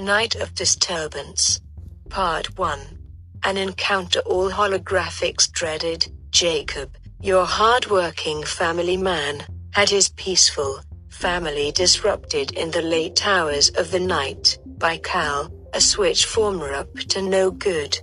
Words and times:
Night 0.00 0.34
of 0.36 0.54
Disturbance. 0.54 1.60
Part 2.08 2.58
1. 2.58 2.80
An 3.44 3.56
encounter 3.56 4.20
all 4.20 4.50
holographics 4.50 5.50
dreaded. 5.50 6.10
Jacob, 6.30 6.96
your 7.20 7.44
hard-working 7.44 8.44
family 8.44 8.96
man, 8.96 9.44
had 9.72 9.90
his 9.90 10.08
peaceful 10.08 10.80
family 11.10 11.70
disrupted 11.72 12.52
in 12.52 12.70
the 12.70 12.82
late 12.82 13.26
hours 13.26 13.68
of 13.70 13.90
the 13.90 14.00
night 14.00 14.58
by 14.78 14.96
Cal, 14.96 15.52
a 15.74 15.80
switch 15.80 16.24
former 16.24 16.72
up 16.72 16.92
to 16.94 17.20
no 17.20 17.50
good. 17.50 17.98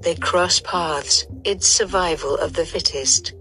They 0.00 0.14
cross 0.14 0.58
paths, 0.60 1.26
it's 1.44 1.68
survival 1.68 2.36
of 2.36 2.54
the 2.54 2.64
fittest. 2.64 3.34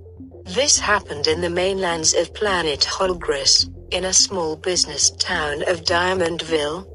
This 0.44 0.80
happened 0.80 1.28
in 1.28 1.40
the 1.40 1.50
mainlands 1.50 2.14
of 2.14 2.34
planet 2.34 2.84
Holgris, 2.84 3.70
in 3.92 4.06
a 4.06 4.14
small 4.14 4.58
business 4.58 5.12
town 5.12 5.64
of 5.68 5.84
Diamondville. 5.84 6.88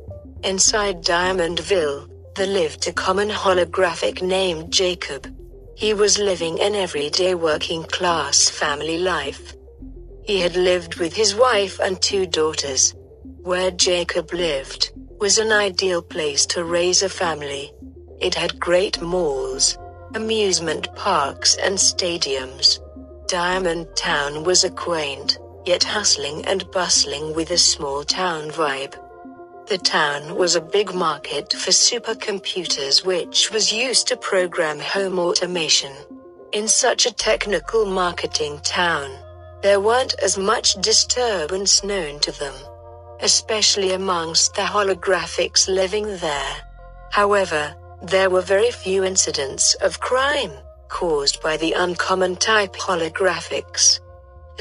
Inside 0.45 1.03
Diamondville, 1.03 2.09
there 2.37 2.47
lived 2.47 2.87
a 2.87 2.93
common 2.93 3.31
holographic 3.31 4.23
named 4.23 4.73
Jacob. 4.73 5.27
He 5.75 5.95
was 5.95 6.19
living 6.19 6.61
an 6.61 6.75
everyday 6.75 7.35
working 7.35 7.85
class 7.85 8.49
family 8.49 8.99
life. 8.99 9.55
He 10.25 10.41
had 10.41 10.55
lived 10.55 10.97
with 10.97 11.15
his 11.15 11.35
wife 11.35 11.81
and 11.81 12.01
two 12.01 12.27
daughters. 12.27 12.95
Where 13.43 13.71
Jacob 13.71 14.33
lived 14.33 14.93
was 15.19 15.39
an 15.39 15.53
ideal 15.53 16.03
place 16.03 16.45
to 16.47 16.65
raise 16.65 17.03
a 17.03 17.09
family. 17.09 17.73
It 18.21 18.35
had 18.35 18.61
great 18.61 19.01
malls, 19.01 19.79
amusement 20.15 20.95
parks, 20.95 21.57
and 21.57 21.79
stadiums. 21.79 22.79
Diamond 23.27 23.89
Town 23.97 24.45
was 24.45 24.65
a 24.65 24.71
quaint, 24.71 25.39
yet 25.65 25.83
hustling 25.83 26.45
and 26.45 26.71
bustling 26.71 27.35
with 27.35 27.51
a 27.51 27.59
small 27.59 28.05
town 28.05 28.51
vibe. 28.51 28.95
The 29.69 29.79
town 29.79 30.37
was 30.37 30.55
a 30.55 30.61
big 30.61 30.95
market 30.95 31.53
for 31.53 31.73
supercomputers, 31.73 33.05
which 33.05 33.51
was 33.51 33.73
used 33.73 34.07
to 34.07 34.17
program 34.17 34.79
home 34.79 35.19
automation. 35.19 35.93
In 36.53 36.69
such 36.69 37.05
a 37.05 37.13
technical 37.13 37.85
marketing 37.85 38.61
town, 38.63 39.11
there 39.63 39.81
weren't 39.81 40.15
as 40.23 40.39
much 40.39 40.75
disturbance 40.75 41.83
known 41.83 42.21
to 42.21 42.31
them, 42.31 42.55
especially 43.19 43.93
amongst 43.93 44.55
the 44.55 44.63
holographics 44.63 45.67
living 45.67 46.07
there. 46.19 46.57
However, 47.11 47.75
there 48.01 48.31
were 48.31 48.43
very 48.43 48.71
few 48.71 49.03
incidents 49.03 49.75
of 49.83 49.99
crime 49.99 50.53
caused 50.89 51.43
by 51.43 51.57
the 51.57 51.73
uncommon 51.73 52.37
type 52.37 52.75
holographics. 52.77 53.99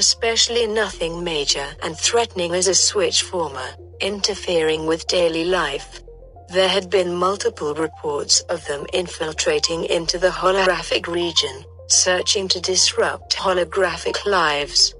Especially 0.00 0.66
nothing 0.66 1.22
major 1.22 1.68
and 1.84 1.96
threatening 1.96 2.54
as 2.54 2.66
a 2.66 2.74
switch 2.74 3.22
former, 3.22 3.68
interfering 4.00 4.86
with 4.86 5.06
daily 5.06 5.44
life. 5.44 6.00
There 6.48 6.68
had 6.68 6.90
been 6.90 7.14
multiple 7.14 7.74
reports 7.74 8.40
of 8.42 8.64
them 8.66 8.86
infiltrating 8.92 9.84
into 9.84 10.18
the 10.18 10.28
holographic 10.28 11.06
region, 11.06 11.64
searching 11.88 12.48
to 12.48 12.60
disrupt 12.60 13.36
holographic 13.36 14.24
lives, 14.24 14.94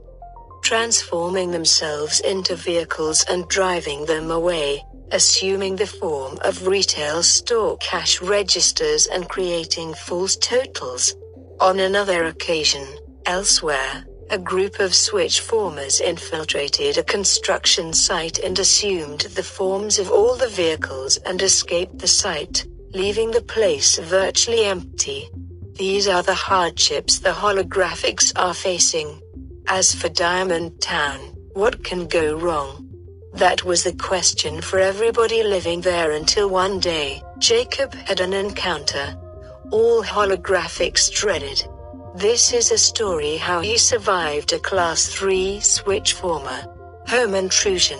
transforming 0.63 1.53
themselves 1.53 2.21
into 2.21 2.57
vehicles 2.57 3.25
and 3.31 3.47
driving 3.49 4.07
them 4.07 4.31
away, 4.31 4.83
assuming 5.13 5.77
the 5.77 5.87
form 5.87 6.39
of 6.43 6.67
retail 6.67 7.23
store 7.23 7.77
cash 7.79 8.21
registers 8.21 9.07
and 9.07 9.29
creating 9.29 9.95
false 9.95 10.37
totals. 10.37 11.15
On 11.61 11.79
another 11.79 12.25
occasion, 12.25 12.85
elsewhere, 13.25 14.05
a 14.31 14.39
group 14.39 14.81
of 14.81 14.95
switch 14.95 15.41
formers 15.41 16.01
infiltrated 16.01 16.99
a 16.99 17.03
construction 17.03 17.93
site 17.93 18.39
and 18.41 18.59
assumed 18.59 19.21
the 19.21 19.43
forms 19.43 19.99
of 19.99 20.11
all 20.11 20.34
the 20.37 20.49
vehicles 20.49 21.17
and 21.19 21.41
escaped 21.43 21.99
the 21.99 22.09
site, 22.09 22.67
leaving 22.93 23.31
the 23.31 23.43
place 23.43 23.99
virtually 23.99 24.65
empty. 24.65 25.28
These 25.75 26.09
are 26.09 26.23
the 26.23 26.34
hardships 26.34 27.21
the 27.21 27.31
holographics 27.31 28.33
are 28.37 28.55
facing. 28.55 29.21
As 29.69 29.95
for 29.95 30.09
Diamond 30.09 30.81
Town, 30.81 31.21
what 31.53 31.84
can 31.84 32.06
go 32.06 32.37
wrong? 32.37 32.83
That 33.34 33.65
was 33.65 33.84
the 33.84 33.95
question 33.95 34.61
for 34.61 34.79
everybody 34.79 35.43
living 35.43 35.83
there 35.83 36.12
until 36.12 36.49
one 36.49 36.81
day, 36.81 37.23
Jacob 37.39 37.95
had 37.95 38.21
an 38.21 38.33
encounter. 38.33 39.15
All 39.71 40.03
holographics 40.03 41.12
dreaded. 41.12 41.67
This 42.16 42.54
is 42.54 42.72
a 42.72 42.78
story 42.78 43.37
how 43.37 43.60
he 43.60 43.77
survived 43.77 44.54
a 44.54 44.59
Class 44.59 45.04
3 45.04 45.60
switch 45.60 46.15
former 46.15 46.65
home 47.06 47.34
intrusion. 47.34 47.99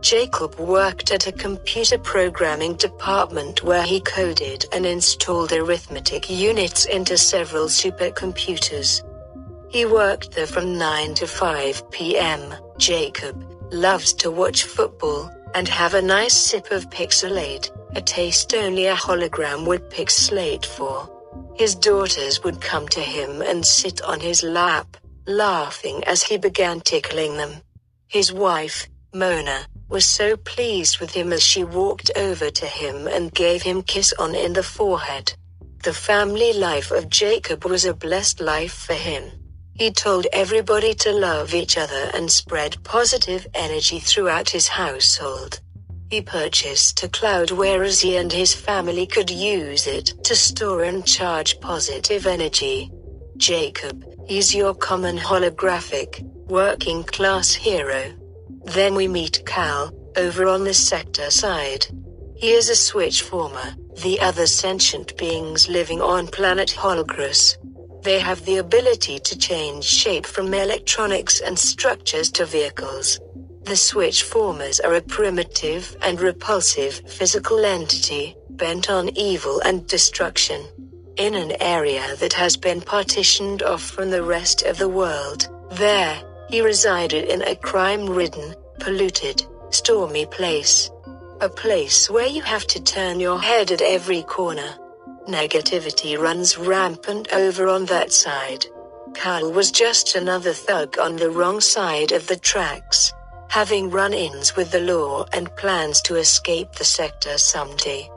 Jacob 0.00 0.54
worked 0.60 1.10
at 1.10 1.26
a 1.26 1.32
computer 1.32 1.98
programming 1.98 2.76
department 2.76 3.64
where 3.64 3.82
he 3.82 3.98
coded 3.98 4.64
and 4.72 4.86
installed 4.86 5.52
arithmetic 5.52 6.30
units 6.30 6.84
into 6.84 7.18
several 7.18 7.66
supercomputers. 7.66 9.02
He 9.68 9.84
worked 9.84 10.30
there 10.36 10.46
from 10.46 10.78
9 10.78 11.14
to 11.14 11.26
5 11.26 11.90
p.m. 11.90 12.54
Jacob 12.76 13.44
loves 13.72 14.12
to 14.14 14.30
watch 14.30 14.62
football 14.62 15.32
and 15.56 15.66
have 15.66 15.94
a 15.94 16.00
nice 16.00 16.34
sip 16.34 16.70
of 16.70 16.90
Pixelate, 16.90 17.72
a 17.96 18.00
taste 18.00 18.54
only 18.54 18.86
a 18.86 18.94
hologram 18.94 19.66
would 19.66 19.90
pixelate 19.90 20.64
for. 20.64 21.17
His 21.58 21.74
daughters 21.74 22.44
would 22.44 22.60
come 22.60 22.86
to 22.90 23.00
him 23.00 23.42
and 23.42 23.66
sit 23.66 24.00
on 24.02 24.20
his 24.20 24.44
lap, 24.44 24.96
laughing 25.26 26.04
as 26.04 26.22
he 26.22 26.38
began 26.38 26.80
tickling 26.80 27.36
them. 27.36 27.54
His 28.06 28.32
wife, 28.32 28.86
Mona, 29.12 29.66
was 29.88 30.04
so 30.04 30.36
pleased 30.36 31.00
with 31.00 31.10
him 31.10 31.32
as 31.32 31.42
she 31.42 31.64
walked 31.64 32.12
over 32.14 32.48
to 32.48 32.66
him 32.66 33.08
and 33.08 33.34
gave 33.34 33.62
him 33.62 33.82
kiss 33.82 34.14
on 34.20 34.36
in 34.36 34.52
the 34.52 34.62
forehead. 34.62 35.32
The 35.82 35.92
family 35.92 36.52
life 36.52 36.92
of 36.92 37.10
Jacob 37.10 37.64
was 37.64 37.84
a 37.84 37.92
blessed 37.92 38.40
life 38.40 38.72
for 38.72 38.94
him. 38.94 39.24
He 39.74 39.90
told 39.90 40.28
everybody 40.32 40.94
to 40.94 41.12
love 41.12 41.54
each 41.54 41.76
other 41.76 42.10
and 42.14 42.30
spread 42.30 42.82
positive 42.84 43.48
energy 43.54 43.98
throughout 43.98 44.50
his 44.50 44.68
household. 44.68 45.58
He 46.10 46.22
purchased 46.22 47.02
a 47.02 47.08
cloud 47.08 47.50
whereas 47.50 48.00
he 48.00 48.16
and 48.16 48.32
his 48.32 48.54
family 48.54 49.06
could 49.06 49.30
use 49.30 49.86
it 49.86 50.06
to 50.24 50.34
store 50.34 50.84
and 50.84 51.06
charge 51.06 51.60
positive 51.60 52.26
energy. 52.26 52.90
Jacob, 53.36 54.04
he's 54.26 54.54
your 54.54 54.74
common 54.74 55.18
holographic, 55.18 56.22
working 56.48 57.04
class 57.04 57.52
hero. 57.52 58.14
Then 58.64 58.94
we 58.94 59.06
meet 59.06 59.42
Cal, 59.44 59.92
over 60.16 60.46
on 60.46 60.64
the 60.64 60.72
sector 60.72 61.30
side. 61.30 61.86
He 62.36 62.52
is 62.52 62.70
a 62.70 62.76
switch 62.76 63.20
former, 63.20 63.74
the 64.02 64.18
other 64.20 64.46
sentient 64.46 65.14
beings 65.18 65.68
living 65.68 66.00
on 66.00 66.26
planet 66.26 66.70
Holgris. 66.70 67.58
They 68.02 68.18
have 68.18 68.44
the 68.46 68.56
ability 68.56 69.18
to 69.18 69.36
change 69.36 69.84
shape 69.84 70.24
from 70.24 70.54
electronics 70.54 71.40
and 71.40 71.58
structures 71.58 72.30
to 72.32 72.46
vehicles. 72.46 73.20
The 73.68 73.76
switch 73.76 74.22
formers 74.22 74.80
are 74.80 74.94
a 74.94 75.02
primitive 75.02 75.94
and 76.00 76.18
repulsive 76.18 77.02
physical 77.06 77.66
entity, 77.66 78.34
bent 78.48 78.88
on 78.88 79.14
evil 79.14 79.60
and 79.60 79.86
destruction. 79.86 80.64
In 81.18 81.34
an 81.34 81.52
area 81.60 82.16
that 82.16 82.32
has 82.32 82.56
been 82.56 82.80
partitioned 82.80 83.62
off 83.62 83.82
from 83.82 84.10
the 84.10 84.22
rest 84.22 84.62
of 84.62 84.78
the 84.78 84.88
world, 84.88 85.50
there, 85.72 86.18
he 86.48 86.62
resided 86.62 87.28
in 87.28 87.42
a 87.42 87.56
crime-ridden, 87.56 88.54
polluted, 88.80 89.44
stormy 89.68 90.24
place. 90.24 90.90
A 91.42 91.50
place 91.50 92.08
where 92.08 92.26
you 92.26 92.40
have 92.40 92.66
to 92.68 92.82
turn 92.82 93.20
your 93.20 93.38
head 93.38 93.70
at 93.70 93.82
every 93.82 94.22
corner. 94.22 94.78
Negativity 95.28 96.18
runs 96.18 96.56
rampant 96.56 97.30
over 97.34 97.68
on 97.68 97.84
that 97.84 98.12
side. 98.12 98.64
Carl 99.14 99.52
was 99.52 99.70
just 99.70 100.14
another 100.14 100.54
thug 100.54 100.98
on 100.98 101.16
the 101.16 101.30
wrong 101.30 101.60
side 101.60 102.12
of 102.12 102.28
the 102.28 102.36
tracks, 102.36 103.12
having 103.48 103.90
run 103.90 104.12
ins 104.12 104.54
with 104.56 104.70
the 104.70 104.80
law 104.80 105.24
and 105.32 105.54
plans 105.56 106.00
to 106.02 106.16
escape 106.16 106.72
the 106.72 106.84
sector 106.84 107.38
someday. 107.38 108.08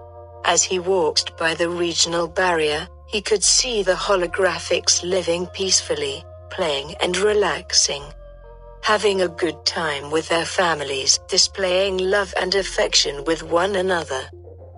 As 0.46 0.64
he 0.64 0.80
walked 0.80 1.38
by 1.38 1.54
the 1.54 1.70
regional 1.70 2.28
barrier, 2.28 2.88
he 3.08 3.22
could 3.22 3.44
see 3.44 3.84
the 3.84 3.94
holographics 3.94 5.04
living 5.04 5.46
peacefully, 5.48 6.24
playing 6.50 6.96
and 7.02 7.16
relaxing. 7.18 8.04
Having 8.82 9.22
a 9.22 9.28
good 9.28 9.64
time 9.66 10.12
with 10.12 10.28
their 10.30 10.46
families, 10.46 11.20
displaying 11.28 11.98
love 11.98 12.34
and 12.40 12.56
affection 12.56 13.24
with 13.26 13.44
one 13.44 13.76
another. 13.76 14.30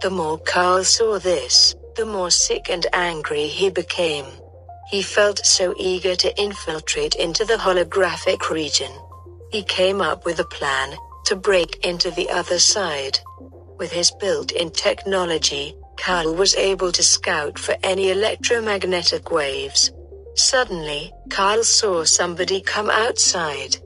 The 0.01 0.09
more 0.09 0.37
Carl 0.39 0.83
saw 0.83 1.19
this, 1.19 1.75
the 1.95 2.05
more 2.05 2.31
sick 2.31 2.69
and 2.69 2.85
angry 2.93 3.47
he 3.47 3.69
became. 3.69 4.25
He 4.89 5.01
felt 5.01 5.45
so 5.45 5.73
eager 5.77 6.15
to 6.17 6.41
infiltrate 6.41 7.15
into 7.15 7.45
the 7.45 7.55
holographic 7.55 8.49
region. 8.49 8.91
He 9.53 9.61
came 9.61 10.01
up 10.01 10.25
with 10.25 10.39
a 10.39 10.45
plan 10.45 10.95
to 11.25 11.35
break 11.35 11.85
into 11.85 12.09
the 12.09 12.27
other 12.31 12.57
side. 12.57 13.19
With 13.77 13.91
his 13.91 14.09
built 14.09 14.51
in 14.51 14.71
technology, 14.71 15.75
Carl 15.95 16.33
was 16.33 16.55
able 16.55 16.91
to 16.91 17.03
scout 17.03 17.59
for 17.59 17.75
any 17.83 18.09
electromagnetic 18.09 19.29
waves. 19.29 19.91
Suddenly, 20.33 21.13
Carl 21.29 21.63
saw 21.63 22.03
somebody 22.03 22.61
come 22.61 22.89
outside. 22.89 23.77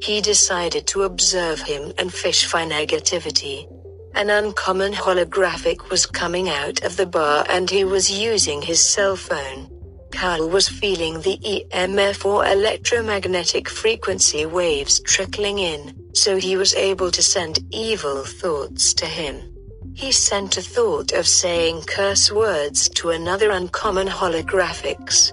He 0.00 0.20
decided 0.20 0.86
to 0.86 1.02
observe 1.02 1.60
him 1.60 1.92
and 1.98 2.14
fish 2.14 2.44
for 2.44 2.60
negativity. 2.60 3.66
An 4.14 4.30
uncommon 4.30 4.92
holographic 4.92 5.90
was 5.90 6.06
coming 6.06 6.48
out 6.48 6.84
of 6.84 6.96
the 6.96 7.06
bar 7.06 7.44
and 7.48 7.68
he 7.68 7.82
was 7.82 8.08
using 8.12 8.62
his 8.62 8.78
cell 8.78 9.16
phone. 9.16 9.75
Carl 10.16 10.48
was 10.48 10.66
feeling 10.66 11.20
the 11.20 11.38
EMF 11.44 12.24
or 12.24 12.46
electromagnetic 12.46 13.68
frequency 13.68 14.46
waves 14.46 14.98
trickling 15.00 15.58
in, 15.58 15.94
so 16.14 16.38
he 16.38 16.56
was 16.56 16.74
able 16.74 17.10
to 17.10 17.22
send 17.22 17.58
evil 17.70 18.24
thoughts 18.24 18.94
to 18.94 19.04
him. 19.04 19.54
He 19.94 20.12
sent 20.12 20.56
a 20.56 20.62
thought 20.62 21.12
of 21.12 21.28
saying 21.28 21.82
curse 21.82 22.32
words 22.32 22.88
to 22.90 23.10
another 23.10 23.50
uncommon 23.50 24.08
holographics. 24.08 25.32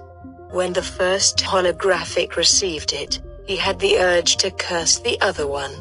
When 0.52 0.74
the 0.74 0.82
first 0.82 1.38
holographic 1.38 2.36
received 2.36 2.92
it, 2.92 3.22
he 3.46 3.56
had 3.56 3.78
the 3.78 3.98
urge 3.98 4.36
to 4.36 4.50
curse 4.50 4.98
the 4.98 5.18
other 5.22 5.46
one. 5.46 5.72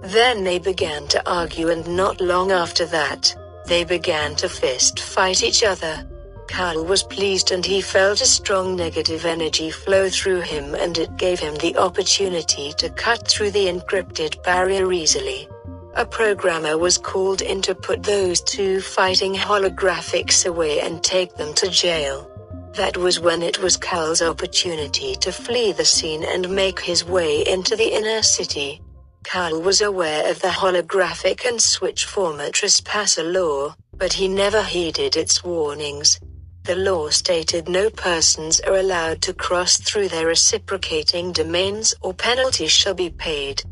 Then 0.00 0.44
they 0.44 0.58
began 0.58 1.08
to 1.08 1.30
argue 1.30 1.68
and 1.68 1.86
not 1.94 2.22
long 2.22 2.52
after 2.52 2.86
that, 2.86 3.36
they 3.66 3.84
began 3.84 4.34
to 4.36 4.48
fist 4.48 4.98
fight 4.98 5.42
each 5.42 5.62
other. 5.62 6.08
Carl 6.48 6.84
was 6.84 7.02
pleased 7.02 7.50
and 7.50 7.64
he 7.64 7.80
felt 7.80 8.20
a 8.20 8.26
strong 8.26 8.76
negative 8.76 9.24
energy 9.24 9.70
flow 9.70 10.08
through 10.08 10.40
him 10.40 10.74
and 10.74 10.96
it 10.96 11.16
gave 11.16 11.38
him 11.38 11.54
the 11.56 11.76
opportunity 11.76 12.72
to 12.74 12.88
cut 12.90 13.28
through 13.28 13.50
the 13.50 13.66
encrypted 13.66 14.42
barrier 14.42 14.90
easily. 14.92 15.48
A 15.94 16.06
programmer 16.06 16.78
was 16.78 16.98
called 16.98 17.42
in 17.42 17.62
to 17.62 17.74
put 17.74 18.02
those 18.02 18.40
two 18.40 18.80
fighting 18.80 19.34
holographics 19.34 20.46
away 20.46 20.80
and 20.80 21.02
take 21.02 21.34
them 21.36 21.54
to 21.54 21.68
jail. 21.68 22.30
That 22.74 22.96
was 22.96 23.18
when 23.18 23.42
it 23.42 23.58
was 23.62 23.76
Carl's 23.76 24.20
opportunity 24.20 25.14
to 25.16 25.32
flee 25.32 25.72
the 25.72 25.84
scene 25.84 26.22
and 26.24 26.50
make 26.50 26.80
his 26.80 27.04
way 27.04 27.46
into 27.46 27.76
the 27.76 27.94
inner 27.94 28.22
city. 28.22 28.82
Carl 29.24 29.60
was 29.60 29.80
aware 29.80 30.30
of 30.30 30.40
the 30.40 30.48
holographic 30.48 31.46
and 31.46 31.60
switch 31.60 32.04
former 32.04 32.50
trespasser 32.50 33.24
law, 33.24 33.74
but 33.96 34.12
he 34.12 34.28
never 34.28 34.62
heeded 34.62 35.16
its 35.16 35.42
warnings. 35.42 36.20
The 36.66 36.74
law 36.74 37.10
stated 37.10 37.68
no 37.68 37.90
persons 37.90 38.58
are 38.58 38.74
allowed 38.74 39.22
to 39.22 39.32
cross 39.32 39.76
through 39.76 40.08
their 40.08 40.26
reciprocating 40.26 41.30
domains 41.30 41.94
or 42.00 42.12
penalties 42.12 42.72
shall 42.72 42.94
be 42.94 43.08
paid. 43.08 43.62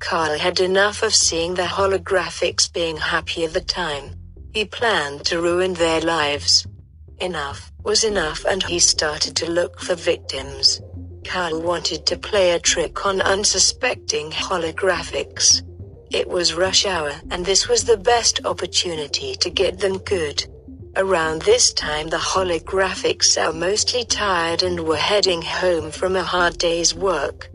Carl 0.00 0.38
had 0.38 0.60
enough 0.60 1.02
of 1.02 1.14
seeing 1.14 1.54
the 1.54 1.62
holographics 1.62 2.70
being 2.70 2.98
happy 2.98 3.46
at 3.46 3.54
the 3.54 3.62
time. 3.62 4.16
He 4.52 4.66
planned 4.66 5.24
to 5.26 5.40
ruin 5.40 5.72
their 5.72 6.02
lives. 6.02 6.66
Enough 7.20 7.72
was 7.84 8.04
enough 8.04 8.44
and 8.44 8.62
he 8.62 8.78
started 8.78 9.34
to 9.36 9.50
look 9.50 9.80
for 9.80 9.94
victims. 9.94 10.82
Carl 11.24 11.62
wanted 11.62 12.04
to 12.04 12.18
play 12.18 12.50
a 12.50 12.60
trick 12.60 13.06
on 13.06 13.22
unsuspecting 13.22 14.30
holographics. 14.30 15.62
It 16.10 16.28
was 16.28 16.52
rush 16.52 16.84
hour 16.84 17.14
and 17.30 17.46
this 17.46 17.66
was 17.66 17.84
the 17.84 17.96
best 17.96 18.44
opportunity 18.44 19.36
to 19.36 19.48
get 19.48 19.78
them 19.78 19.96
good. 19.96 20.51
Around 20.94 21.42
this 21.42 21.72
time 21.72 22.08
the 22.08 22.18
holographics 22.18 23.42
are 23.42 23.54
mostly 23.54 24.04
tired 24.04 24.62
and 24.62 24.80
were 24.80 24.96
heading 24.96 25.40
home 25.40 25.90
from 25.90 26.16
a 26.16 26.22
hard 26.22 26.58
day's 26.58 26.94
work. 26.94 27.48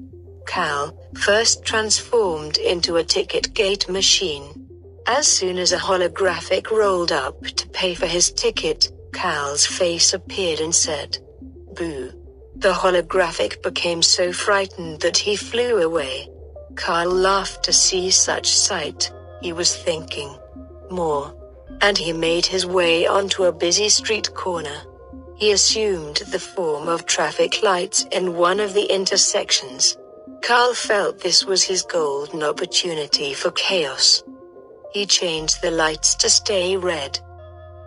Cal 0.48 0.98
first 1.16 1.64
transformed 1.64 2.58
into 2.58 2.96
a 2.96 3.04
ticket 3.04 3.54
gate 3.54 3.88
machine. 3.88 4.68
As 5.06 5.28
soon 5.28 5.60
as 5.60 5.72
a 5.72 5.78
holographic 5.78 6.72
rolled 6.72 7.12
up 7.12 7.46
to 7.46 7.70
pay 7.70 7.94
for 7.94 8.08
his 8.08 8.32
ticket, 8.32 8.92
Cal's 9.14 9.68
face 9.68 10.14
appeared 10.16 10.60
and 10.60 10.74
said, 10.74 11.20
Boo. 11.76 12.12
The 12.56 12.74
holographic 12.74 13.62
became 13.62 14.02
so 14.02 14.34
frightened 14.34 15.02
that 15.02 15.18
he 15.18 15.36
flew 15.36 15.84
away. 15.84 16.28
Carl 16.76 17.12
laughed 17.12 17.64
to 17.66 17.74
see 17.74 18.10
such 18.10 18.48
sight. 18.48 19.12
He 19.44 19.54
was 19.54 19.76
thinking, 19.76 20.36
more 20.90 21.37
and 21.82 21.98
he 21.98 22.14
made 22.14 22.46
his 22.46 22.66
way 22.66 23.06
onto 23.06 23.44
a 23.44 23.52
busy 23.52 23.90
street 23.90 24.34
corner. 24.34 24.82
He 25.36 25.52
assumed 25.52 26.18
the 26.32 26.40
form 26.40 26.88
of 26.88 27.06
traffic 27.06 27.62
lights 27.62 28.06
in 28.12 28.36
one 28.36 28.60
of 28.60 28.74
the 28.74 28.92
intersections. 28.94 29.98
Carl 30.42 30.74
felt 30.74 31.20
this 31.20 31.46
was 31.46 31.64
his 31.64 31.84
golden 31.84 32.42
opportunity 32.44 33.34
for 33.34 33.52
chaos. 33.52 34.24
He 34.92 35.06
changed 35.06 35.62
the 35.62 35.72
lights 35.72 36.16
to 36.16 36.30
stay 36.30 36.78
red. 36.78 37.20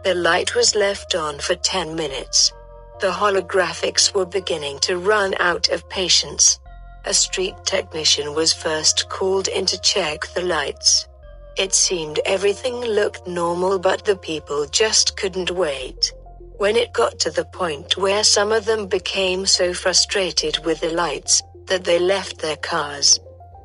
The 0.05 0.15
light 0.15 0.55
was 0.55 0.75
left 0.75 1.15
on 1.15 1.38
for 1.38 1.55
10 1.55 1.94
minutes. 1.94 2.53
The 3.00 3.11
holographics 3.11 4.15
were 4.15 4.26
beginning 4.26 4.79
to 4.81 4.99
run 4.99 5.35
out 5.41 5.69
of 5.71 5.88
patience. 5.88 6.61
A 7.05 7.15
street 7.15 7.55
technician 7.65 8.35
was 8.35 8.53
first 8.53 9.09
called 9.09 9.49
in 9.49 9.67
to 9.67 9.81
check 9.81 10.26
the 10.29 10.43
lights. 10.43 11.09
It 11.56 11.75
seemed 11.75 12.20
everything 12.25 12.76
looked 12.81 13.26
normal, 13.26 13.79
but 13.79 14.05
the 14.05 14.17
people 14.17 14.67
just 14.67 15.17
couldn't 15.17 15.50
wait. 15.50 16.12
When 16.56 16.76
it 16.76 16.93
got 16.93 17.19
to 17.20 17.31
the 17.31 17.44
point 17.44 17.97
where 17.97 18.25
some 18.25 18.52
of 18.52 18.64
them 18.64 18.87
became 18.87 19.47
so 19.47 19.75
frustrated 19.75 20.64
with 20.64 20.81
the 20.81 20.91
lights 20.91 21.43
that 21.67 21.85
they 21.85 21.99
left 21.99 22.38
their 22.38 22.56
cars 22.56 23.19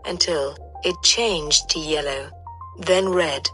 until 0.06 0.58
it 0.84 0.96
changed 1.04 1.70
to 1.70 1.80
yellow, 1.80 2.30
then 2.80 3.10
red, 3.10 3.48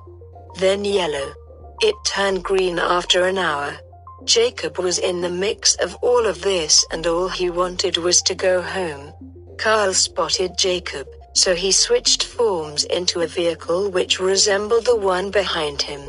then 0.60 0.86
yellow. 0.86 1.34
It 1.82 1.96
turned 2.06 2.44
green 2.44 2.80
after 2.80 3.26
an 3.26 3.38
hour. 3.38 3.78
Jacob 4.26 4.78
was 4.78 5.00
in 5.00 5.22
the 5.22 5.30
mix 5.30 5.76
of 5.76 5.96
all 6.02 6.26
of 6.26 6.42
this 6.42 6.86
and 6.92 7.06
all 7.08 7.30
he 7.30 7.50
wanted 7.50 7.98
was 7.98 8.22
to 8.24 8.36
go 8.36 8.62
home. 8.62 9.14
Carl 9.58 9.94
spotted 9.94 10.58
Jacob 10.58 11.08
so 11.34 11.56
he 11.56 11.72
switched 11.72 12.24
forms 12.24 12.84
into 12.86 13.22
a 13.22 13.28
vehicle 13.28 13.90
which 13.90 14.20
resembled 14.20 14.86
the 14.86 14.96
one 14.96 15.32
behind 15.32 15.82
him. 15.82 16.02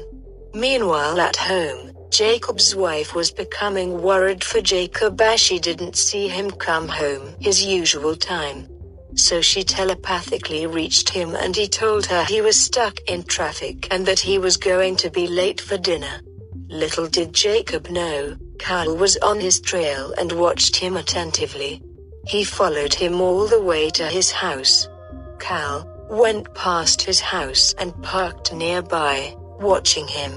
Meanwhile, 0.54 1.20
at 1.20 1.36
home, 1.36 1.92
Jacob's 2.10 2.76
wife 2.76 3.14
was 3.14 3.30
becoming 3.30 4.02
worried 4.02 4.44
for 4.44 4.60
Jacob 4.60 5.20
as 5.20 5.40
she 5.40 5.58
didn't 5.58 5.96
see 5.96 6.28
him 6.28 6.50
come 6.50 6.88
home 6.88 7.34
his 7.40 7.64
usual 7.64 8.14
time. 8.14 8.68
So 9.14 9.40
she 9.40 9.62
telepathically 9.62 10.66
reached 10.66 11.08
him 11.08 11.34
and 11.34 11.54
he 11.54 11.68
told 11.68 12.06
her 12.06 12.24
he 12.24 12.40
was 12.40 12.60
stuck 12.60 13.00
in 13.08 13.22
traffic 13.24 13.88
and 13.90 14.04
that 14.06 14.20
he 14.20 14.38
was 14.38 14.56
going 14.56 14.96
to 14.96 15.10
be 15.10 15.26
late 15.26 15.60
for 15.60 15.78
dinner. 15.78 16.20
Little 16.68 17.06
did 17.06 17.32
Jacob 17.32 17.90
know, 17.90 18.36
Carl 18.58 18.96
was 18.96 19.16
on 19.18 19.40
his 19.40 19.60
trail 19.60 20.12
and 20.18 20.32
watched 20.32 20.76
him 20.76 20.96
attentively. 20.96 21.82
He 22.26 22.44
followed 22.44 22.94
him 22.94 23.20
all 23.20 23.46
the 23.46 23.60
way 23.60 23.90
to 23.90 24.06
his 24.06 24.30
house. 24.30 24.88
Cal 25.42 25.86
went 26.08 26.54
past 26.54 27.02
his 27.02 27.18
house 27.18 27.74
and 27.76 28.00
parked 28.02 28.54
nearby, 28.54 29.34
watching 29.60 30.06
him. 30.06 30.32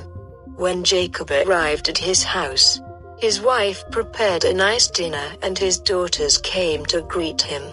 When 0.55 0.83
Jacob 0.83 1.29
arrived 1.29 1.89
at 1.89 1.97
his 1.99 2.23
house, 2.23 2.81
his 3.19 3.39
wife 3.39 3.83
prepared 3.91 4.43
a 4.43 4.53
nice 4.53 4.87
dinner 4.87 5.27
and 5.43 5.57
his 5.57 5.77
daughters 5.77 6.39
came 6.39 6.85
to 6.87 7.03
greet 7.03 7.41
him. 7.43 7.63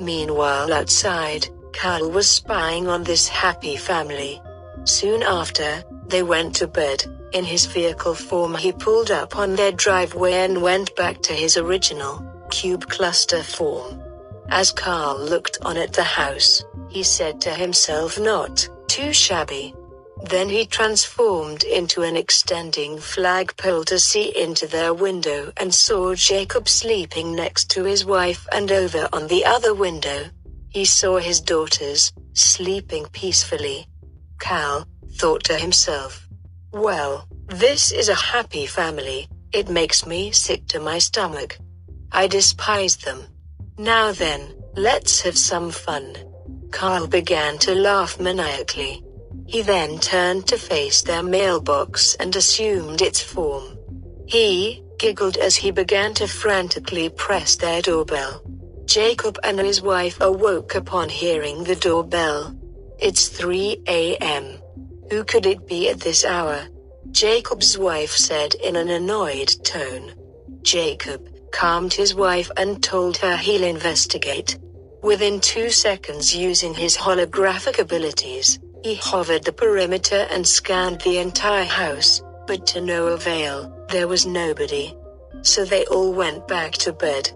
Meanwhile, 0.00 0.72
outside, 0.72 1.48
Cal 1.72 2.08
was 2.10 2.30
spying 2.30 2.86
on 2.86 3.02
this 3.02 3.26
happy 3.26 3.76
family. 3.76 4.40
Soon 4.84 5.22
after, 5.24 5.82
they 6.06 6.22
went 6.22 6.54
to 6.56 6.68
bed. 6.68 7.04
In 7.32 7.44
his 7.44 7.66
vehicle 7.66 8.14
form, 8.14 8.54
he 8.54 8.72
pulled 8.72 9.10
up 9.10 9.36
on 9.36 9.56
their 9.56 9.72
driveway 9.72 10.34
and 10.34 10.62
went 10.62 10.94
back 10.94 11.22
to 11.22 11.32
his 11.32 11.56
original 11.56 12.24
cube 12.50 12.88
cluster 12.88 13.42
form. 13.42 14.00
As 14.50 14.72
Carl 14.72 15.18
looked 15.18 15.58
on 15.60 15.76
at 15.76 15.92
the 15.92 16.02
house, 16.02 16.64
he 16.88 17.02
said 17.02 17.40
to 17.42 17.50
himself 17.50 18.18
not 18.18 18.68
too 18.88 19.12
shabby. 19.12 19.74
Then 20.24 20.48
he 20.48 20.66
transformed 20.66 21.62
into 21.62 22.02
an 22.02 22.16
extending 22.16 22.98
flagpole 22.98 23.84
to 23.84 23.98
see 23.98 24.36
into 24.36 24.66
their 24.66 24.92
window 24.92 25.52
and 25.56 25.72
saw 25.72 26.14
Jacob 26.14 26.68
sleeping 26.68 27.34
next 27.34 27.70
to 27.70 27.84
his 27.84 28.04
wife 28.04 28.46
and 28.52 28.72
over 28.72 29.08
on 29.12 29.28
the 29.28 29.44
other 29.44 29.74
window. 29.74 30.24
He 30.70 30.84
saw 30.84 31.18
his 31.18 31.40
daughters, 31.40 32.12
sleeping 32.32 33.06
peacefully. 33.12 33.86
Cal 34.40 34.86
thought 35.12 35.44
to 35.44 35.56
himself, 35.56 36.28
Well, 36.72 37.28
this 37.46 37.92
is 37.92 38.08
a 38.08 38.14
happy 38.14 38.66
family, 38.66 39.28
it 39.52 39.68
makes 39.68 40.04
me 40.04 40.32
sick 40.32 40.66
to 40.68 40.80
my 40.80 40.98
stomach. 40.98 41.58
I 42.12 42.26
despise 42.26 42.96
them. 42.96 43.22
Now 43.78 44.12
then, 44.12 44.54
let's 44.74 45.20
have 45.22 45.38
some 45.38 45.70
fun. 45.70 46.14
Carl 46.70 47.06
began 47.06 47.58
to 47.58 47.74
laugh 47.74 48.20
maniacally. 48.20 49.02
He 49.46 49.62
then 49.62 49.98
turned 49.98 50.46
to 50.48 50.58
face 50.58 51.02
their 51.02 51.22
mailbox 51.22 52.14
and 52.16 52.34
assumed 52.36 53.00
its 53.00 53.22
form. 53.22 53.78
He 54.26 54.82
giggled 54.98 55.36
as 55.36 55.56
he 55.56 55.70
began 55.70 56.12
to 56.14 56.26
frantically 56.26 57.08
press 57.08 57.56
their 57.56 57.80
doorbell. 57.80 58.42
Jacob 58.84 59.38
and 59.42 59.58
his 59.58 59.80
wife 59.80 60.20
awoke 60.20 60.74
upon 60.74 61.08
hearing 61.08 61.64
the 61.64 61.76
doorbell. 61.76 62.54
It's 62.98 63.28
3 63.28 63.82
a.m. 63.86 64.58
Who 65.10 65.24
could 65.24 65.46
it 65.46 65.66
be 65.66 65.88
at 65.88 66.00
this 66.00 66.24
hour? 66.24 66.68
Jacob's 67.10 67.78
wife 67.78 68.10
said 68.10 68.54
in 68.54 68.76
an 68.76 68.90
annoyed 68.90 69.54
tone. 69.64 70.12
Jacob, 70.62 71.28
calmed 71.50 71.94
his 71.94 72.14
wife 72.14 72.50
and 72.56 72.82
told 72.82 73.16
her 73.18 73.36
he'll 73.36 73.64
investigate. 73.64 74.58
Within 75.08 75.40
two 75.40 75.70
seconds 75.70 76.36
using 76.36 76.74
his 76.74 76.94
holographic 76.94 77.78
abilities, 77.78 78.58
He 78.84 78.96
hovered 78.96 79.42
the 79.42 79.54
perimeter 79.54 80.26
and 80.28 80.46
scanned 80.46 81.00
the 81.00 81.16
entire 81.16 81.64
house, 81.64 82.20
but 82.46 82.66
to 82.66 82.82
no 82.82 83.06
avail, 83.06 83.72
there 83.88 84.06
was 84.06 84.26
nobody. 84.26 84.94
So 85.40 85.64
they 85.64 85.86
all 85.86 86.12
went 86.12 86.46
back 86.46 86.72
to 86.84 86.92
bed. 86.92 87.30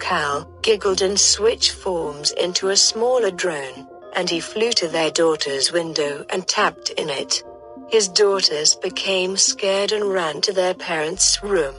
Cal 0.00 0.50
giggled 0.62 1.00
and 1.00 1.16
switched 1.16 1.70
forms 1.70 2.32
into 2.32 2.70
a 2.70 2.76
smaller 2.76 3.30
drone, 3.30 3.86
and 4.16 4.28
he 4.28 4.40
flew 4.40 4.72
to 4.72 4.88
their 4.88 5.12
daughter's 5.12 5.70
window 5.70 6.26
and 6.28 6.48
tapped 6.48 6.90
in 6.90 7.08
it. 7.08 7.44
His 7.88 8.08
daughters 8.08 8.74
became 8.74 9.36
scared 9.36 9.92
and 9.92 10.12
ran 10.12 10.40
to 10.40 10.52
their 10.52 10.74
parents' 10.74 11.40
room. 11.40 11.76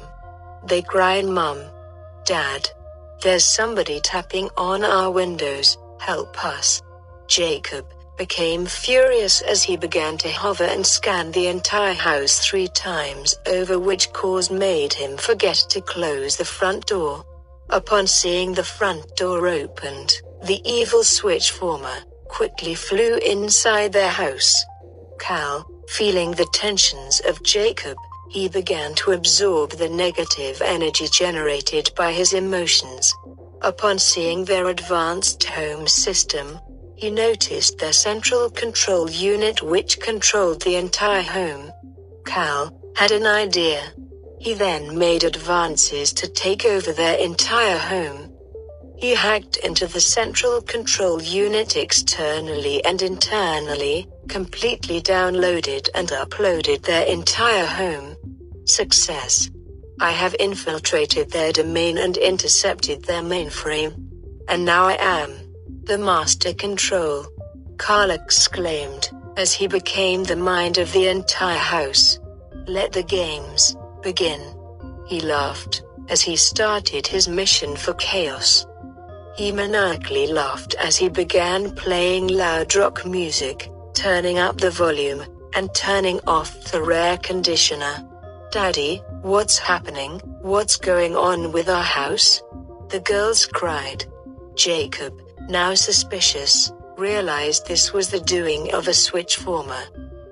They 0.66 0.82
cried, 0.82 1.26
Mum, 1.26 1.60
Dad, 2.24 2.70
there's 3.24 3.46
somebody 3.46 4.02
tapping 4.02 4.50
on 4.58 4.84
our 4.84 5.10
windows, 5.10 5.78
help 6.00 6.44
us. 6.44 6.82
Jacob 7.28 7.86
became 8.18 8.66
furious 8.66 9.42
as 9.42 9.64
he 9.64 9.78
began 9.78 10.18
to 10.18 10.30
hover 10.30 10.66
and 10.66 10.86
scan 10.86 11.32
the 11.32 11.48
entire 11.48 11.94
house 11.94 12.46
three 12.46 12.68
times 12.68 13.34
over 13.48 13.80
which 13.80 14.12
cause 14.12 14.52
made 14.52 14.94
him 14.94 15.18
forget 15.18 15.56
to 15.70 15.82
close 15.82 16.36
the 16.36 16.46
front 16.46 16.86
door. 16.86 17.26
Upon 17.70 18.08
seeing 18.08 18.54
the 18.54 18.64
front 18.64 19.16
door 19.16 19.48
opened, 19.48 20.22
the 20.44 20.62
evil 20.66 21.04
switch 21.04 21.52
former 21.52 21.98
quickly 22.28 22.76
flew 22.76 23.16
inside 23.18 23.94
their 23.94 24.10
house. 24.10 24.64
Cal, 25.18 25.66
feeling 25.88 26.32
the 26.32 26.48
tensions 26.54 27.22
of 27.22 27.42
Jacob, 27.42 27.98
he 28.30 28.50
began 28.50 28.94
to 28.96 29.12
absorb 29.12 29.72
the 29.72 29.90
negative 29.90 30.62
energy 30.62 31.08
generated 31.08 31.92
by 31.96 32.12
his 32.12 32.34
emotions. 32.34 33.14
Upon 33.62 34.00
seeing 34.00 34.46
their 34.46 34.68
advanced 34.68 35.44
home 35.44 35.88
system, 35.88 36.60
he 36.96 37.10
noticed 37.10 37.78
their 37.78 37.94
central 37.94 38.50
control 38.50 39.10
unit 39.10 39.62
which 39.62 40.00
controlled 40.00 40.62
the 40.62 40.76
entire 40.76 41.22
home. 41.22 41.72
Cal 42.26 42.72
had 42.96 43.12
an 43.12 43.26
idea. 43.26 43.94
He 44.40 44.54
then 44.54 44.98
made 44.98 45.24
advances 45.24 46.12
to 46.14 46.28
take 46.28 46.66
over 46.66 46.92
their 46.92 47.18
entire 47.18 47.78
home. 47.78 48.33
He 49.04 49.16
hacked 49.16 49.58
into 49.58 49.86
the 49.86 50.00
central 50.00 50.62
control 50.62 51.22
unit 51.22 51.76
externally 51.76 52.82
and 52.86 53.02
internally, 53.02 54.08
completely 54.30 55.02
downloaded 55.02 55.90
and 55.94 56.08
uploaded 56.08 56.84
their 56.84 57.06
entire 57.06 57.66
home. 57.66 58.16
Success. 58.64 59.52
I 60.00 60.12
have 60.12 60.38
infiltrated 60.40 61.32
their 61.32 61.52
domain 61.52 61.98
and 61.98 62.16
intercepted 62.16 63.04
their 63.04 63.22
mainframe. 63.22 63.94
And 64.48 64.64
now 64.64 64.86
I 64.86 64.96
am 65.02 65.32
the 65.84 65.98
master 65.98 66.54
control. 66.54 67.26
Carl 67.76 68.10
exclaimed, 68.10 69.10
as 69.36 69.52
he 69.52 69.68
became 69.68 70.24
the 70.24 70.38
mind 70.38 70.78
of 70.78 70.94
the 70.94 71.10
entire 71.10 71.58
house. 71.58 72.22
Let 72.68 72.94
the 72.94 73.04
games 73.04 73.76
begin. 74.02 74.40
He 75.08 75.20
laughed 75.20 75.84
as 76.08 76.22
he 76.22 76.38
started 76.38 77.06
his 77.06 77.28
mission 77.28 77.76
for 77.76 77.94
chaos. 77.96 78.66
He 79.36 79.52
maniacally 79.52 80.28
laughed 80.28 80.76
as 80.76 80.96
he 80.96 81.10
began 81.10 81.74
playing 81.74 82.28
loud 82.28 82.76
rock 82.76 83.04
music, 83.04 83.72
turning 83.94 84.38
up 84.38 84.60
the 84.60 84.70
volume, 84.70 85.24
and 85.56 85.74
turning 85.74 86.20
off 86.28 86.72
the 86.72 86.84
air 86.84 87.18
conditioner. 87.18 88.08
Daddy, 88.52 89.02
what's 89.24 89.58
happening? 89.58 90.20
What's 90.42 90.78
going 90.78 91.16
on 91.16 91.52
with 91.52 91.68
our 91.68 91.84
house? 91.84 92.44
The 92.90 93.00
girls 93.00 93.48
cried. 93.48 94.06
Jacob, 94.54 95.20
now 95.50 95.74
suspicious, 95.74 96.72
realized 96.96 97.66
this 97.66 97.92
was 97.92 98.10
the 98.10 98.20
doing 98.20 98.72
of 98.72 98.88
a 98.88 98.94
switch 98.94 99.38
former. 99.38 99.84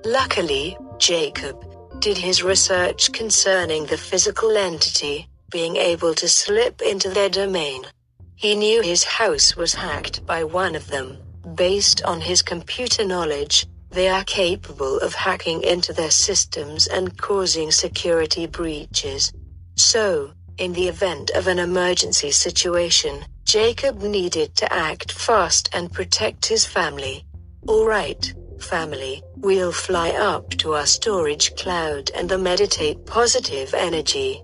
Luckily, 0.05 0.77
Jacob 1.00 1.58
did 2.00 2.17
his 2.17 2.43
research 2.43 3.12
concerning 3.13 3.88
the 3.88 3.98
physical 3.98 4.55
entity, 4.55 5.27
being 5.50 5.75
able 5.75 6.13
to 6.13 6.29
slip 6.29 6.84
into 6.84 7.10
their 7.10 7.29
domain. 7.29 7.84
He 8.42 8.56
knew 8.56 8.82
his 8.82 9.04
house 9.04 9.56
was 9.56 9.76
hacked 9.76 10.26
by 10.26 10.44
one 10.44 10.74
of 10.74 10.88
them. 10.88 11.20
Based 11.54 12.02
on 12.02 12.22
his 12.22 12.42
computer 12.42 13.06
knowledge, 13.06 13.68
they 13.92 14.10
are 14.10 14.24
capable 14.24 14.98
of 14.98 15.14
hacking 15.14 15.62
into 15.62 15.94
their 15.94 16.10
systems 16.10 16.88
and 16.88 17.16
causing 17.20 17.70
security 17.70 18.48
breaches. 18.48 19.32
So, 19.76 20.32
in 20.58 20.74
the 20.74 20.88
event 20.88 21.30
of 21.36 21.46
an 21.46 21.60
emergency 21.60 22.32
situation, 22.32 23.24
Jacob 23.44 24.02
needed 24.02 24.56
to 24.56 24.74
act 24.74 25.12
fast 25.12 25.70
and 25.72 25.94
protect 25.94 26.48
his 26.48 26.66
family. 26.66 27.24
Alright, 27.70 28.34
family, 28.60 29.22
we'll 29.38 29.72
fly 29.72 30.10
up 30.10 30.50
to 30.62 30.74
our 30.74 30.88
storage 30.88 31.56
cloud 31.58 32.10
and 32.16 32.28
the 32.28 32.40
meditate 32.40 33.06
positive 33.06 33.76
energy. 33.76 34.42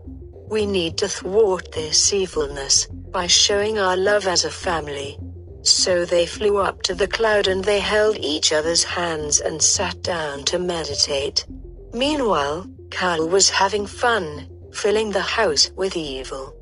We 0.49 0.65
need 0.65 0.97
to 0.99 1.09
thwart 1.09 1.73
this 1.73 2.13
evilness 2.13 2.85
by 3.11 3.27
showing 3.27 3.77
our 3.77 3.97
love 3.97 4.27
as 4.27 4.45
a 4.45 4.49
family. 4.49 5.19
So 5.63 6.05
they 6.05 6.25
flew 6.25 6.57
up 6.57 6.83
to 6.83 6.95
the 6.95 7.07
cloud 7.07 7.47
and 7.47 7.65
they 7.65 7.79
held 7.79 8.17
each 8.17 8.53
other's 8.53 8.85
hands 8.85 9.41
and 9.41 9.61
sat 9.61 10.01
down 10.03 10.45
to 10.45 10.57
meditate. 10.57 11.45
Meanwhile, 11.93 12.65
Carl 12.91 13.27
was 13.27 13.49
having 13.49 13.85
fun, 13.85 14.47
filling 14.71 15.11
the 15.11 15.21
house 15.21 15.69
with 15.75 15.97
evil. 15.97 16.55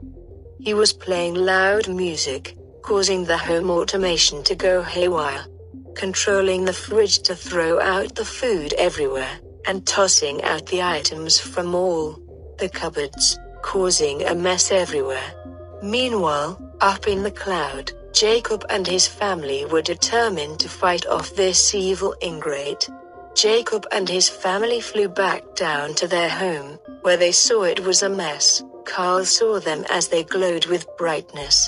He 0.60 0.74
was 0.74 0.92
playing 0.92 1.36
loud 1.36 1.88
music, 1.88 2.58
causing 2.82 3.26
the 3.26 3.38
home 3.38 3.70
automation 3.70 4.42
to 4.46 4.56
go 4.56 4.82
haywire, 4.82 5.46
controlling 5.94 6.66
the 6.66 6.74
fridge 6.74 7.20
to 7.20 7.36
throw 7.36 7.80
out 7.80 8.16
the 8.16 8.26
food 8.26 8.74
everywhere, 8.80 9.40
and 9.68 9.86
tossing 9.86 10.42
out 10.42 10.66
the 10.66 10.82
items 10.82 11.40
from 11.40 11.76
all 11.76 12.20
the 12.58 12.70
cupboards, 12.70 13.38
causing 13.66 14.22
a 14.24 14.36
mess 14.36 14.72
everywhere. 14.72 15.34
Meanwhile, 15.82 16.62
up 16.82 17.08
in 17.08 17.24
the 17.24 17.32
cloud, 17.32 17.92
Jacob 18.14 18.64
and 18.70 18.86
his 18.86 19.08
family 19.08 19.66
were 19.66 19.82
determined 19.82 20.60
to 20.60 20.70
fight 20.70 21.08
off 21.08 21.36
this 21.36 21.74
evil 21.74 22.14
ingrate. 22.22 22.88
Jacob 23.34 23.88
and 23.92 24.08
his 24.08 24.30
family 24.30 24.80
flew 24.80 25.10
back 25.10 25.42
down 25.56 25.96
to 25.96 26.08
their 26.08 26.30
home, 26.30 26.78
where 27.02 27.18
they 27.18 27.32
saw 27.32 27.64
it 27.64 27.80
was 27.80 28.04
a 28.04 28.10
mess. 28.24 28.64
Carl 28.86 29.26
saw 29.26 29.60
them 29.60 29.84
as 29.90 30.10
they 30.10 30.24
glowed 30.24 30.68
with 30.68 30.96
brightness. 30.96 31.68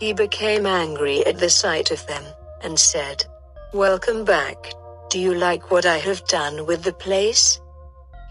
He 0.00 0.12
became 0.12 0.66
angry 0.66 1.24
at 1.24 1.38
the 1.38 1.50
sight 1.50 1.92
of 1.92 2.04
them, 2.08 2.24
and 2.62 2.76
said, 2.76 3.24
Welcome 3.72 4.24
back. 4.24 4.72
Do 5.08 5.20
you 5.20 5.34
like 5.34 5.70
what 5.70 5.86
I 5.86 5.98
have 5.98 6.26
done 6.26 6.66
with 6.66 6.82
the 6.82 6.92
place? 7.06 7.60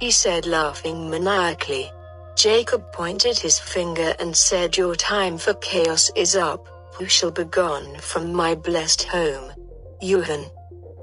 He 0.02 0.12
said, 0.12 0.46
laughing 0.46 1.10
maniacally. 1.10 1.90
Jacob 2.42 2.92
pointed 2.92 3.38
his 3.38 3.60
finger 3.60 4.16
and 4.20 4.36
said, 4.36 4.76
Your 4.76 4.96
time 4.96 5.38
for 5.38 5.54
chaos 5.54 6.10
is 6.16 6.36
up. 6.36 6.68
Who 6.96 7.06
shall 7.06 7.30
be 7.30 7.44
gone 7.44 8.00
from 8.00 8.34
my 8.34 8.56
blessed 8.56 9.04
home? 9.04 9.52
Johan. 10.02 10.46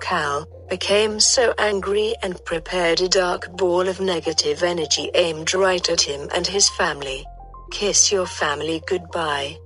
Cal 0.00 0.49
became 0.68 1.21
so 1.21 1.54
angry 1.57 2.16
and 2.25 2.45
prepared 2.45 3.00
a 3.00 3.09
dark 3.09 3.57
ball 3.57 3.87
of 3.87 4.00
negative 4.00 4.64
energy 4.64 5.12
aimed 5.14 5.54
right 5.54 5.88
at 5.88 6.00
him 6.00 6.28
and 6.35 6.45
his 6.45 6.68
family. 6.71 7.25
Kiss 7.71 8.11
your 8.11 8.26
family 8.26 8.83
goodbye. 8.88 9.57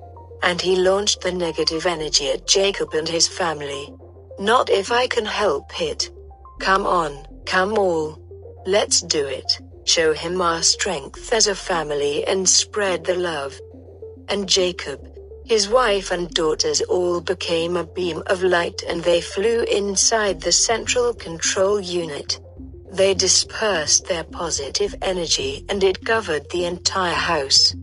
And 0.43 0.61
he 0.61 0.77
launched 0.77 1.23
the 1.23 1.33
negative 1.33 1.87
energy 1.87 2.29
at 2.29 2.47
Jacob 2.47 2.93
and 2.93 3.09
his 3.09 3.27
family. 3.27 3.89
Not 4.39 4.69
if 4.69 4.93
I 4.93 5.07
can 5.07 5.25
help 5.25 5.81
it. 5.81 6.11
Come 6.61 6.87
on, 6.87 7.25
come 7.47 7.79
all. 7.79 8.19
Let's 8.67 9.01
do 9.01 9.25
it. 9.25 9.59
Show 9.85 10.13
him 10.13 10.41
our 10.41 10.63
strength 10.63 11.33
as 11.33 11.47
a 11.47 11.55
family 11.55 12.25
and 12.27 12.49
spread 12.49 13.05
the 13.05 13.17
love. 13.17 13.59
And 14.29 14.49
Jacob, 14.49 15.01
his 15.45 15.69
wife 15.69 16.11
and 16.13 16.31
daughters 16.31 16.81
all 16.83 17.21
became 17.21 17.77
a 17.77 17.85
beam 17.85 18.23
of 18.27 18.43
light 18.43 18.83
and 18.89 19.03
they 19.03 19.21
flew 19.21 19.63
inside 19.65 20.41
the 20.41 20.53
central 20.53 21.13
control 21.13 21.81
unit. 21.81 22.39
They 22.93 23.15
dispersed 23.15 24.07
their 24.07 24.25
positive 24.25 24.95
energy 25.03 25.65
and 25.69 25.83
it 25.83 26.05
covered 26.05 26.49
the 26.51 26.65
entire 26.67 27.15
house. 27.15 27.75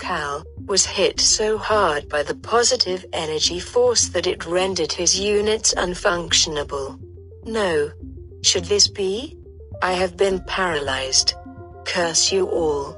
Cal 0.00 0.42
was 0.66 0.86
hit 0.86 1.20
so 1.20 1.56
hard 1.56 2.08
by 2.08 2.22
the 2.22 2.34
positive 2.34 3.04
energy 3.12 3.60
force 3.60 4.08
that 4.08 4.26
it 4.26 4.44
rendered 4.44 4.92
his 4.92 5.18
units 5.18 5.72
unfunctionable. 5.74 6.98
No. 7.44 7.90
Should 8.42 8.64
this 8.64 8.88
be? 8.88 9.38
I 9.82 9.92
have 9.92 10.16
been 10.16 10.40
paralyzed. 10.46 11.34
Curse 11.84 12.32
you 12.32 12.46
all. 12.46 12.96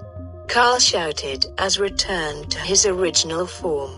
Carl 0.49 0.79
shouted 0.79 1.47
as 1.59 1.79
returned 1.79 2.51
to 2.53 2.59
his 2.61 2.87
original 2.87 3.47
form. 3.47 3.93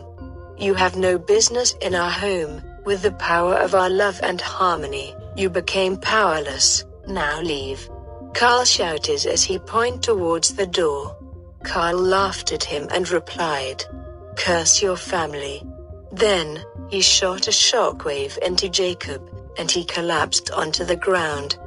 You 0.57 0.75
have 0.75 0.97
no 0.97 1.18
business 1.18 1.75
in 1.80 1.95
our 1.95 2.11
home, 2.11 2.62
with 2.85 3.02
the 3.02 3.12
power 3.12 3.54
of 3.54 3.75
our 3.75 3.90
love 3.90 4.18
and 4.23 4.40
harmony, 4.40 5.14
you 5.37 5.50
became 5.50 5.97
powerless, 5.97 6.85
now 7.07 7.40
leave. 7.42 7.88
Carl 8.35 8.64
shouted 8.64 9.26
as 9.26 9.45
he 9.45 9.59
pointed 9.59 10.02
towards 10.02 10.54
the 10.54 10.66
door. 10.66 11.16
Carl 11.62 11.99
laughed 11.99 12.50
at 12.52 12.64
him 12.64 12.88
and 12.90 13.11
replied, 13.11 13.85
Curse 14.37 14.83
your 14.83 14.97
family. 14.97 15.62
Then, 16.12 16.64
he 16.88 17.02
shot 17.02 17.47
a 17.47 17.50
shockwave 17.50 18.38
into 18.38 18.68
Jacob, 18.68 19.23
and 19.59 19.71
he 19.71 19.85
collapsed 19.85 20.50
onto 20.50 20.85
the 20.85 20.97
ground. 20.97 21.59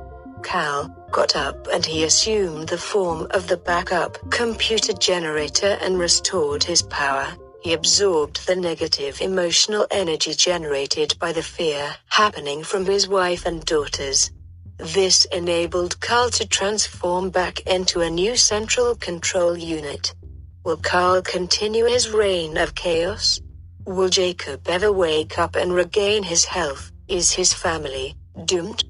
Cal 0.43 0.89
got 1.11 1.35
up 1.35 1.67
and 1.73 1.85
he 1.85 2.03
assumed 2.03 2.69
the 2.69 2.77
form 2.77 3.27
of 3.31 3.47
the 3.47 3.57
backup 3.57 4.17
computer 4.31 4.93
generator 4.93 5.77
and 5.81 5.99
restored 5.99 6.63
his 6.63 6.81
power. 6.83 7.27
He 7.61 7.73
absorbed 7.73 8.47
the 8.47 8.55
negative 8.55 9.21
emotional 9.21 9.85
energy 9.91 10.33
generated 10.33 11.15
by 11.19 11.31
the 11.31 11.43
fear 11.43 11.95
happening 12.07 12.63
from 12.63 12.85
his 12.85 13.07
wife 13.07 13.45
and 13.45 13.63
daughters. 13.65 14.31
This 14.77 15.25
enabled 15.25 15.99
Carl 15.99 16.31
to 16.31 16.47
transform 16.47 17.29
back 17.29 17.59
into 17.61 18.01
a 18.01 18.09
new 18.09 18.35
central 18.35 18.95
control 18.95 19.55
unit. 19.55 20.15
Will 20.63 20.77
Carl 20.77 21.21
continue 21.21 21.85
his 21.85 22.09
reign 22.09 22.57
of 22.57 22.73
chaos? 22.73 23.39
Will 23.85 24.09
Jacob 24.09 24.67
ever 24.67 24.91
wake 24.91 25.37
up 25.37 25.55
and 25.55 25.73
regain 25.73 26.23
his 26.23 26.45
health? 26.45 26.91
Is 27.07 27.31
his 27.31 27.53
family 27.53 28.15
doomed? 28.45 28.83